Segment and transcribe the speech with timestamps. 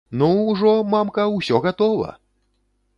[0.19, 2.11] Ну, ужо, мамка, усё гатова!